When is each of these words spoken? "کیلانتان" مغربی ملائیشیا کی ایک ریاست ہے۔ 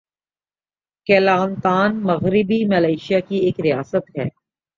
"کیلانتان" 1.07 1.91
مغربی 2.03 2.59
ملائیشیا 2.65 3.19
کی 3.19 3.37
ایک 3.37 3.59
ریاست 3.59 4.05
ہے۔ 4.17 4.27